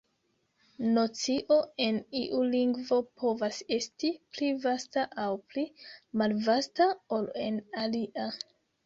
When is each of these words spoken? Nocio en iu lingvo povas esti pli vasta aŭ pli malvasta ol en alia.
Nocio 0.93 1.57
en 1.87 1.99
iu 2.21 2.39
lingvo 2.53 2.97
povas 3.23 3.59
esti 3.77 4.11
pli 4.37 4.49
vasta 4.63 5.03
aŭ 5.27 5.29
pli 5.53 5.67
malvasta 6.23 6.89
ol 7.19 7.29
en 7.51 7.61
alia. 7.85 8.27